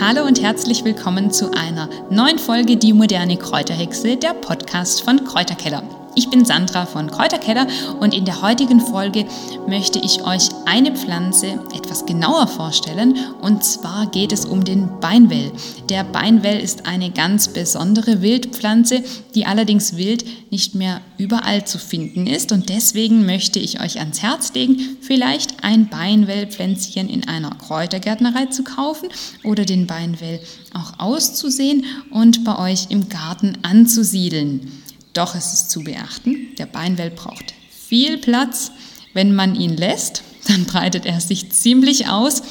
[0.00, 5.84] Hallo und herzlich willkommen zu einer neuen Folge Die moderne Kräuterhexe, der Podcast von Kräuterkeller.
[6.16, 7.66] Ich bin Sandra von Kräuterkeller
[7.98, 9.26] und in der heutigen Folge
[9.66, 15.50] möchte ich euch eine Pflanze etwas genauer vorstellen und zwar geht es um den Beinwell.
[15.88, 19.02] Der Beinwell ist eine ganz besondere Wildpflanze,
[19.34, 24.22] die allerdings wild nicht mehr überall zu finden ist und deswegen möchte ich euch ans
[24.22, 29.08] Herz legen, vielleicht ein Beinwellpflänzchen in einer Kräutergärtnerei zu kaufen
[29.42, 30.38] oder den Beinwell
[30.74, 34.83] auch auszusehen und bei euch im Garten anzusiedeln.
[35.14, 38.72] Doch es ist zu beachten, der Beinwell braucht viel Platz.
[39.12, 42.42] Wenn man ihn lässt, dann breitet er sich ziemlich aus.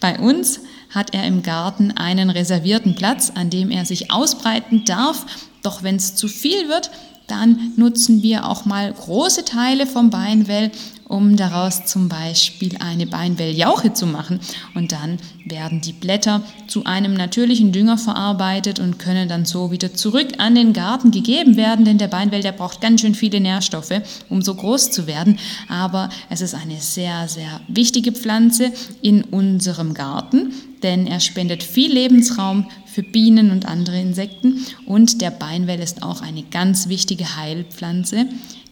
[0.00, 5.26] Bei uns hat er im Garten einen reservierten Platz, an dem er sich ausbreiten darf.
[5.62, 6.90] Doch wenn es zu viel wird,
[7.26, 10.70] dann nutzen wir auch mal große Teile vom Beinwell,
[11.06, 14.40] um daraus zum Beispiel eine Beinwelljauche zu machen.
[14.74, 19.94] Und dann werden die Blätter zu einem natürlichen Dünger verarbeitet und können dann so wieder
[19.94, 24.00] zurück an den Garten gegeben werden, denn der Beinwell, der braucht ganz schön viele Nährstoffe,
[24.28, 25.38] um so groß zu werden.
[25.68, 28.72] Aber es ist eine sehr, sehr wichtige Pflanze
[29.02, 35.30] in unserem Garten, denn er spendet viel Lebensraum für Bienen und andere Insekten und der
[35.30, 38.26] Beinwell ist auch eine ganz wichtige Heilpflanze,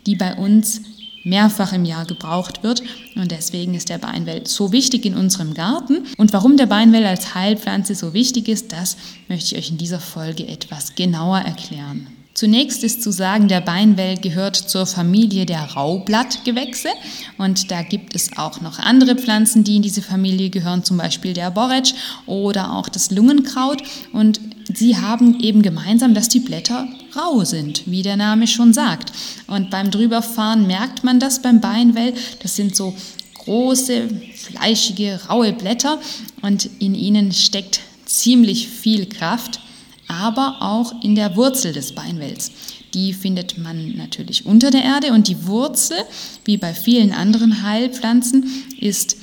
[0.06, 0.83] die bei uns
[1.24, 2.82] mehrfach im Jahr gebraucht wird.
[3.16, 6.06] Und deswegen ist der Beinwell so wichtig in unserem Garten.
[6.16, 8.96] Und warum der Beinwell als Heilpflanze so wichtig ist, das
[9.28, 12.06] möchte ich euch in dieser Folge etwas genauer erklären.
[12.32, 16.88] Zunächst ist zu sagen, der Beinwell gehört zur Familie der Raublattgewächse
[17.38, 21.34] und da gibt es auch noch andere Pflanzen, die in diese Familie gehören, zum Beispiel
[21.34, 21.92] der Borretsch
[22.24, 23.82] oder auch das Lungenkraut
[24.12, 24.41] und
[24.76, 29.12] sie haben eben gemeinsam, dass die Blätter rau sind, wie der Name schon sagt.
[29.46, 32.94] Und beim Drüberfahren merkt man das beim Beinwell, das sind so
[33.38, 35.98] große, fleischige, raue Blätter
[36.42, 39.60] und in ihnen steckt ziemlich viel Kraft
[40.10, 42.50] aber auch in der Wurzel des Beinwells.
[42.94, 45.98] Die findet man natürlich unter der Erde und die Wurzel,
[46.44, 48.44] wie bei vielen anderen Heilpflanzen,
[48.80, 49.16] ist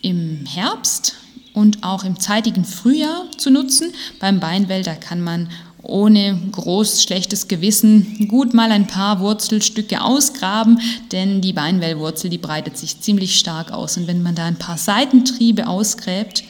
[0.00, 1.16] im Herbst
[1.60, 3.92] und auch im zeitigen Frühjahr zu nutzen.
[4.18, 5.50] Beim Beinwell, da kann man
[5.82, 10.80] ohne groß schlechtes Gewissen gut mal ein paar Wurzelstücke ausgraben,
[11.12, 13.96] denn die Beinwellwurzel, die breitet sich ziemlich stark aus.
[13.96, 16.44] Und wenn man da ein paar Seitentriebe ausgräbt,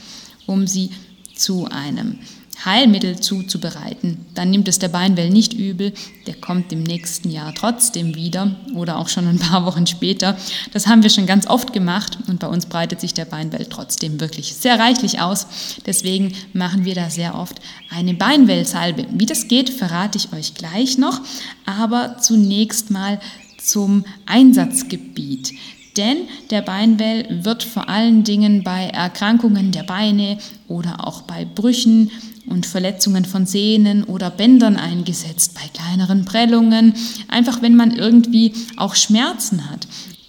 [0.46, 0.90] um sie
[1.34, 2.18] zu einem
[2.64, 5.92] Heilmittel zuzubereiten, dann nimmt es der Beinwell nicht übel,
[6.26, 10.36] der kommt im nächsten Jahr trotzdem wieder oder auch schon ein paar Wochen später.
[10.72, 14.20] Das haben wir schon ganz oft gemacht und bei uns breitet sich der Beinwell trotzdem
[14.20, 15.46] wirklich sehr reichlich aus.
[15.86, 17.60] Deswegen machen wir da sehr oft
[17.90, 19.06] eine Beinwellsalbe.
[19.12, 21.20] Wie das geht, verrate ich euch gleich noch,
[21.66, 23.20] aber zunächst mal
[23.58, 25.52] zum Einsatzgebiet.
[25.96, 26.18] Denn
[26.50, 30.38] der Beinwell wird vor allen Dingen bei Erkrankungen der Beine
[30.68, 32.10] oder auch bei Brüchen
[32.50, 36.94] und Verletzungen von Sehnen oder Bändern eingesetzt, bei kleineren Prellungen,
[37.28, 39.86] einfach wenn man irgendwie auch Schmerzen hat.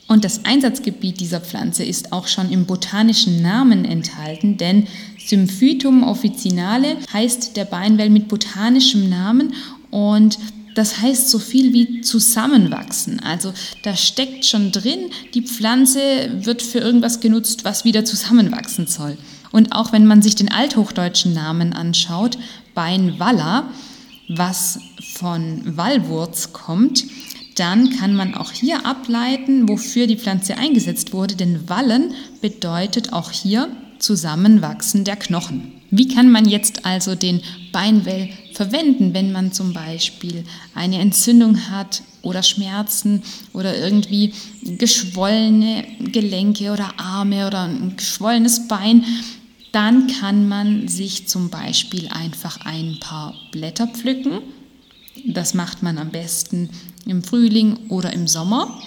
[0.07, 4.87] Und das Einsatzgebiet dieser Pflanze ist auch schon im botanischen Namen enthalten, denn
[5.25, 9.53] Symphytum officinale heißt der Beinwell mit botanischem Namen
[9.89, 10.37] und
[10.75, 13.19] das heißt so viel wie zusammenwachsen.
[13.21, 14.99] Also da steckt schon drin,
[15.33, 15.99] die Pflanze
[16.41, 19.17] wird für irgendwas genutzt, was wieder zusammenwachsen soll.
[19.51, 22.37] Und auch wenn man sich den althochdeutschen Namen anschaut,
[22.73, 23.69] Beinwalla,
[24.29, 24.79] was
[25.15, 27.05] von Wallwurz kommt,
[27.55, 33.31] dann kann man auch hier ableiten, wofür die Pflanze eingesetzt wurde, denn Wallen bedeutet auch
[33.31, 33.69] hier
[33.99, 35.73] Zusammenwachsen der Knochen.
[35.91, 37.41] Wie kann man jetzt also den
[37.73, 43.21] Beinwell verwenden, wenn man zum Beispiel eine Entzündung hat oder Schmerzen
[43.53, 49.03] oder irgendwie geschwollene Gelenke oder Arme oder ein geschwollenes Bein?
[49.71, 54.41] Dann kann man sich zum Beispiel einfach ein paar Blätter pflücken.
[55.25, 56.69] Das macht man am besten
[57.05, 58.81] im Frühling oder im Sommer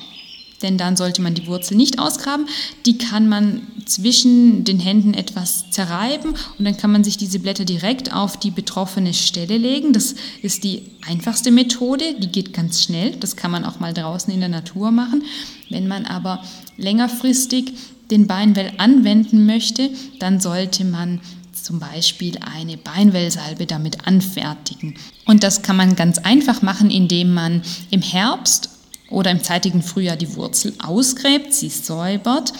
[0.64, 2.46] denn dann sollte man die Wurzel nicht ausgraben.
[2.86, 7.66] Die kann man zwischen den Händen etwas zerreiben und dann kann man sich diese Blätter
[7.66, 9.92] direkt auf die betroffene Stelle legen.
[9.92, 13.12] Das ist die einfachste Methode, die geht ganz schnell.
[13.16, 15.22] Das kann man auch mal draußen in der Natur machen.
[15.68, 16.42] Wenn man aber
[16.78, 17.72] längerfristig
[18.14, 19.90] den Beinwell anwenden möchte,
[20.20, 21.20] dann sollte man
[21.52, 24.94] zum Beispiel eine Beinwellsalbe damit anfertigen.
[25.26, 28.68] Und das kann man ganz einfach machen, indem man im Herbst
[29.10, 32.52] oder im zeitigen Frühjahr die Wurzel ausgräbt, sie säubert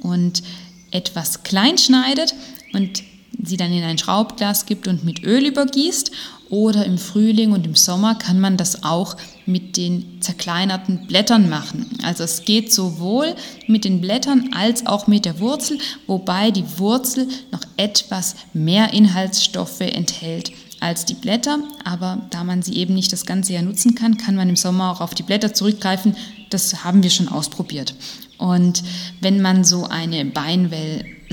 [0.00, 0.42] und
[0.90, 2.34] etwas klein schneidet
[2.72, 3.02] und
[3.42, 6.10] sie dann in ein Schraubglas gibt und mit Öl übergießt.
[6.50, 9.16] Oder im Frühling und im Sommer kann man das auch
[9.46, 11.98] mit den zerkleinerten Blättern machen.
[12.02, 13.34] Also es geht sowohl
[13.66, 19.80] mit den Blättern als auch mit der Wurzel, wobei die Wurzel noch etwas mehr Inhaltsstoffe
[19.80, 21.58] enthält als die Blätter.
[21.84, 24.90] Aber da man sie eben nicht das ganze Jahr nutzen kann, kann man im Sommer
[24.90, 26.16] auch auf die Blätter zurückgreifen.
[26.50, 27.94] Das haben wir schon ausprobiert.
[28.38, 28.82] Und
[29.20, 30.24] wenn man so eine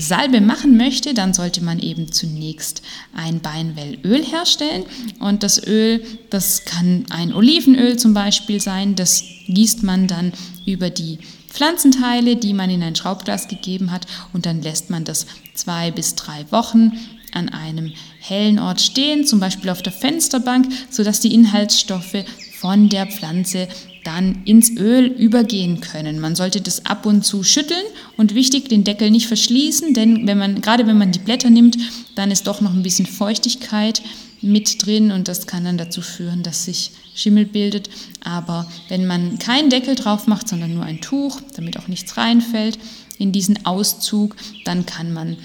[0.00, 2.82] Beinwellsalbe machen möchte, dann sollte man eben zunächst
[3.14, 4.84] ein Beinwellöl herstellen.
[5.20, 10.32] Und das Öl, das kann ein Olivenöl zum Beispiel sein, das gießt man dann
[10.66, 11.18] über die
[11.48, 16.14] Pflanzenteile, die man in ein Schraubglas gegeben hat, und dann lässt man das zwei bis
[16.14, 16.92] drei Wochen
[17.32, 22.24] an einem hellen Ort stehen, zum Beispiel auf der Fensterbank, sodass die Inhaltsstoffe
[22.60, 23.68] von der Pflanze
[24.04, 26.20] dann ins Öl übergehen können.
[26.20, 27.82] Man sollte das ab und zu schütteln
[28.16, 31.76] und wichtig, den Deckel nicht verschließen, denn wenn man, gerade wenn man die Blätter nimmt,
[32.14, 34.02] dann ist doch noch ein bisschen Feuchtigkeit
[34.42, 37.90] mit drin und das kann dann dazu führen, dass sich Schimmel bildet.
[38.22, 42.78] Aber wenn man keinen Deckel drauf macht, sondern nur ein Tuch, damit auch nichts reinfällt
[43.18, 45.36] in diesen Auszug, dann kann man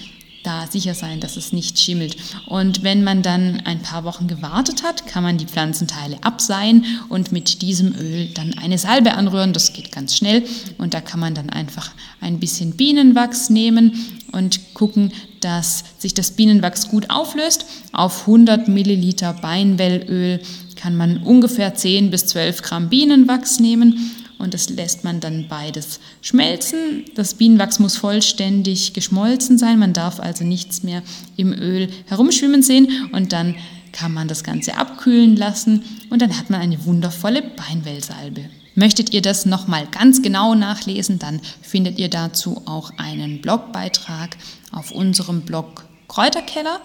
[0.46, 2.16] da sicher sein, dass es nicht schimmelt.
[2.46, 7.32] Und wenn man dann ein paar Wochen gewartet hat, kann man die Pflanzenteile abseihen und
[7.32, 9.52] mit diesem Öl dann eine Salbe anrühren.
[9.52, 10.44] Das geht ganz schnell
[10.78, 11.90] und da kann man dann einfach
[12.20, 13.92] ein bisschen Bienenwachs nehmen
[14.32, 17.66] und gucken, dass sich das Bienenwachs gut auflöst.
[17.92, 20.40] Auf 100 Milliliter Beinwellöl
[20.76, 26.00] kann man ungefähr 10 bis 12 Gramm Bienenwachs nehmen und das lässt man dann beides
[26.20, 27.04] schmelzen.
[27.14, 31.02] Das Bienenwachs muss vollständig geschmolzen sein, man darf also nichts mehr
[31.36, 33.54] im Öl herumschwimmen sehen und dann
[33.92, 38.42] kann man das Ganze abkühlen lassen und dann hat man eine wundervolle Beinwellsalbe.
[38.74, 44.36] Möchtet ihr das nochmal ganz genau nachlesen, dann findet ihr dazu auch einen Blogbeitrag
[44.70, 46.80] auf unserem Blog Kräuterkeller.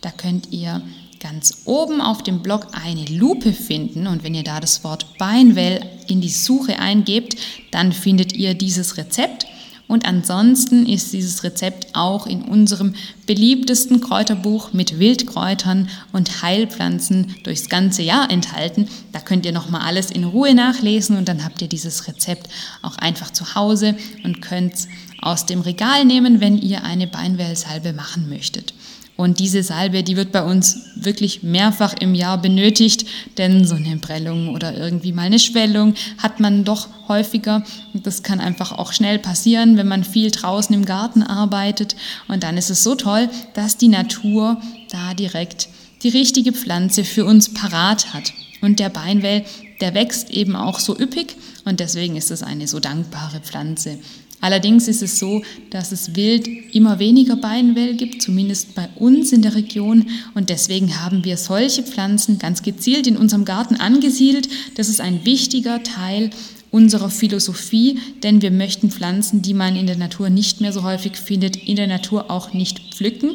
[0.00, 0.80] Da könnt ihr
[1.20, 5.80] ganz oben auf dem Blog eine Lupe finden und wenn ihr da das Wort Beinwell
[6.08, 7.36] in die Suche eingebt,
[7.70, 9.46] dann findet ihr dieses Rezept.
[9.88, 12.94] Und ansonsten ist dieses Rezept auch in unserem
[13.26, 18.88] beliebtesten Kräuterbuch mit Wildkräutern und Heilpflanzen durchs ganze Jahr enthalten.
[19.12, 22.48] Da könnt ihr nochmal alles in Ruhe nachlesen und dann habt ihr dieses Rezept
[22.82, 23.94] auch einfach zu Hause
[24.24, 24.88] und könnt es
[25.22, 28.74] aus dem Regal nehmen, wenn ihr eine Beinwellsalbe machen möchtet.
[29.16, 33.06] Und diese Salbe, die wird bei uns wirklich mehrfach im Jahr benötigt,
[33.38, 37.64] denn so eine Prellung oder irgendwie mal eine Schwellung hat man doch häufiger.
[37.94, 41.96] Das kann einfach auch schnell passieren, wenn man viel draußen im Garten arbeitet.
[42.28, 44.60] Und dann ist es so toll, dass die Natur
[44.90, 45.68] da direkt
[46.02, 48.34] die richtige Pflanze für uns parat hat.
[48.60, 49.44] Und der Beinwell,
[49.80, 53.98] der wächst eben auch so üppig und deswegen ist es eine so dankbare Pflanze.
[54.46, 59.42] Allerdings ist es so, dass es wild immer weniger Beinwell gibt, zumindest bei uns in
[59.42, 60.06] der Region.
[60.34, 64.48] Und deswegen haben wir solche Pflanzen ganz gezielt in unserem Garten angesiedelt.
[64.76, 66.30] Das ist ein wichtiger Teil
[66.70, 71.16] unserer Philosophie, denn wir möchten Pflanzen, die man in der Natur nicht mehr so häufig
[71.16, 73.34] findet, in der Natur auch nicht pflücken,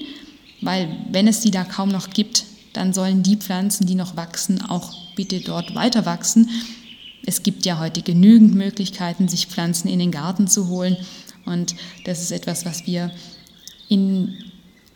[0.61, 4.61] weil wenn es sie da kaum noch gibt, dann sollen die Pflanzen, die noch wachsen,
[4.61, 6.49] auch bitte dort weiter wachsen.
[7.25, 10.97] Es gibt ja heute genügend Möglichkeiten, sich Pflanzen in den Garten zu holen.
[11.45, 11.75] Und
[12.05, 13.11] das ist etwas, was wir
[13.89, 14.35] in,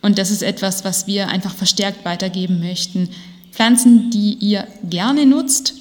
[0.02, 3.08] und das ist etwas, was wir einfach verstärkt weitergeben möchten.
[3.52, 5.74] Pflanzen, die ihr gerne nutzt,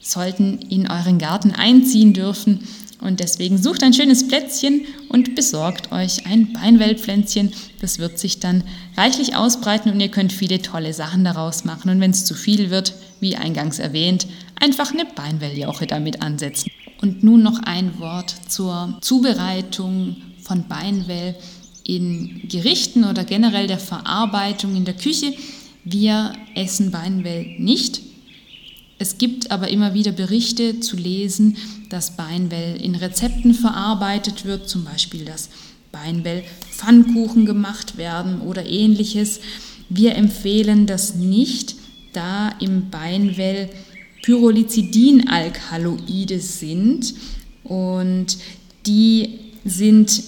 [0.00, 2.66] sollten in euren Garten einziehen dürfen.
[3.00, 7.52] Und deswegen sucht ein schönes Plätzchen und besorgt euch ein Beinwellpflänzchen.
[7.80, 8.62] Das wird sich dann
[8.96, 11.90] reichlich ausbreiten und ihr könnt viele tolle Sachen daraus machen.
[11.90, 14.28] Und wenn es zu viel wird, wie eingangs erwähnt,
[14.62, 16.70] einfach eine Beinwelljauche damit ansetzen.
[17.00, 21.34] Und nun noch ein Wort zur Zubereitung von Beinwell
[21.84, 25.34] in Gerichten oder generell der Verarbeitung in der Küche.
[25.84, 28.00] Wir essen Beinwell nicht.
[28.98, 31.56] Es gibt aber immer wieder Berichte zu lesen,
[31.90, 35.50] dass Beinwell in Rezepten verarbeitet wird, zum Beispiel, dass
[35.90, 39.40] Beinwell Pfannkuchen gemacht werden oder ähnliches.
[39.88, 41.74] Wir empfehlen das nicht,
[42.12, 43.70] da im Beinwell
[44.22, 47.14] Pyrrolizidinalkaloide sind
[47.64, 48.38] und
[48.86, 50.22] die sind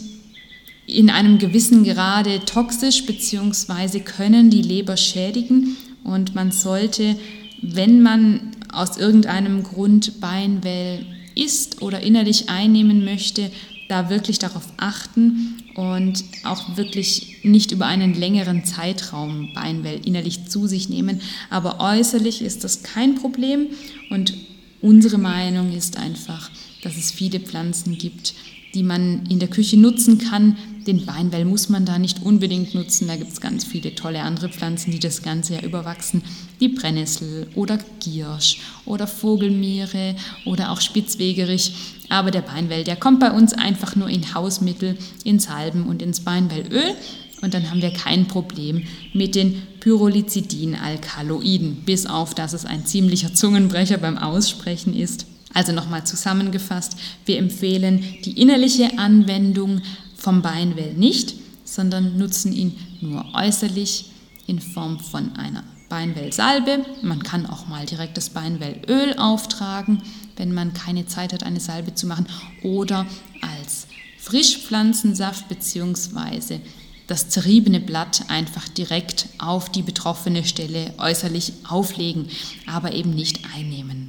[0.86, 4.00] in einem gewissen Grade toxisch bzw.
[4.00, 7.16] können die Leber schädigen und man sollte,
[7.62, 13.50] wenn man aus irgendeinem Grund Beinwell isst oder innerlich einnehmen möchte,
[13.88, 20.66] da wirklich darauf achten und auch wirklich nicht über einen längeren Zeitraum Beinwell innerlich zu
[20.66, 21.20] sich nehmen.
[21.50, 23.66] Aber äußerlich ist das kein Problem
[24.10, 24.34] und
[24.80, 26.50] unsere Meinung ist einfach,
[26.84, 28.34] dass es viele Pflanzen gibt,
[28.74, 30.56] die man in der Küche nutzen kann.
[30.86, 33.06] Den Beinwell muss man da nicht unbedingt nutzen.
[33.08, 36.22] Da gibt es ganz viele tolle andere Pflanzen, die das ganze Jahr überwachsen.
[36.60, 41.72] Die Brennnessel oder Giersch oder Vogelmeere oder auch Spitzwegerich.
[42.08, 46.20] Aber der Beinwell, der kommt bei uns einfach nur in Hausmittel, in Salben und ins
[46.20, 46.94] Beinwellöl.
[47.40, 53.34] Und dann haben wir kein Problem mit den Pyrrolizidin-Alkaloiden, bis auf, dass es ein ziemlicher
[53.34, 55.26] Zungenbrecher beim Aussprechen ist.
[55.54, 59.80] Also nochmal zusammengefasst, wir empfehlen die innerliche Anwendung
[60.16, 61.34] vom Beinwell nicht,
[61.64, 64.10] sondern nutzen ihn nur äußerlich
[64.46, 66.84] in Form von einer Beinwellsalbe.
[67.02, 70.02] Man kann auch mal direkt das Beinwellöl auftragen,
[70.36, 72.26] wenn man keine Zeit hat, eine Salbe zu machen,
[72.62, 73.06] oder
[73.40, 73.86] als
[74.18, 76.58] Frischpflanzensaft bzw.
[77.06, 82.28] das zerriebene Blatt einfach direkt auf die betroffene Stelle äußerlich auflegen,
[82.66, 84.03] aber eben nicht einnehmen.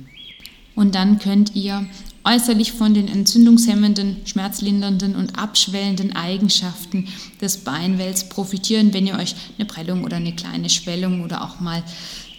[0.75, 1.87] Und dann könnt ihr
[2.25, 7.07] äußerlich von den entzündungshemmenden, schmerzlindernden und abschwellenden Eigenschaften
[7.39, 11.83] des Beinwells profitieren, wenn ihr euch eine Prellung oder eine kleine Schwellung oder auch mal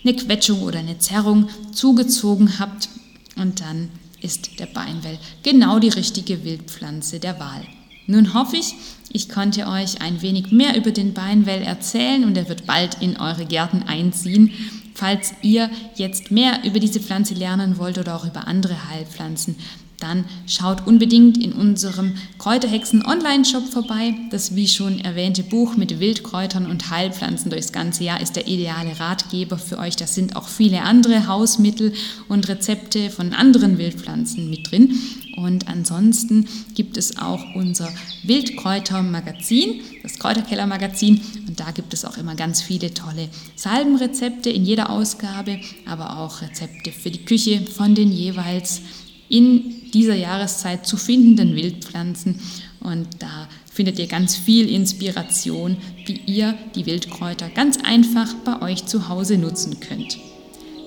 [0.04, 2.88] eine Quetschung oder eine Zerrung zugezogen habt.
[3.36, 3.88] Und dann
[4.20, 7.62] ist der Beinwell genau die richtige Wildpflanze der Wahl.
[8.08, 8.74] Nun hoffe ich,
[9.10, 13.16] ich konnte euch ein wenig mehr über den Beinwell erzählen und er wird bald in
[13.16, 14.52] eure Gärten einziehen.
[14.96, 19.56] Falls ihr jetzt mehr über diese Pflanze lernen wollt oder auch über andere Heilpflanzen,
[19.98, 24.14] dann schaut unbedingt in unserem Kräuterhexen Online-Shop vorbei.
[24.30, 28.98] Das wie schon erwähnte Buch mit Wildkräutern und Heilpflanzen durchs ganze Jahr ist der ideale
[29.00, 29.96] Ratgeber für euch.
[29.96, 31.92] Da sind auch viele andere Hausmittel
[32.28, 34.98] und Rezepte von anderen Wildpflanzen mit drin.
[35.36, 37.92] Und ansonsten gibt es auch unser
[38.24, 41.20] Wildkräuter-Magazin, das Kräuterkeller-Magazin.
[41.46, 46.40] Und da gibt es auch immer ganz viele tolle Salbenrezepte in jeder Ausgabe, aber auch
[46.40, 48.80] Rezepte für die Küche von den jeweils
[49.28, 52.40] in dieser Jahreszeit zu findenden Wildpflanzen.
[52.80, 55.76] Und da findet ihr ganz viel Inspiration,
[56.06, 60.18] wie ihr die Wildkräuter ganz einfach bei euch zu Hause nutzen könnt.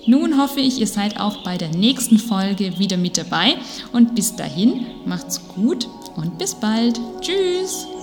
[0.08, 3.56] Nun hoffe ich, ihr seid auch bei der nächsten Folge wieder mit dabei
[3.91, 7.00] und bis dahin macht's gut und bis bald.
[7.22, 7.99] Tschüss!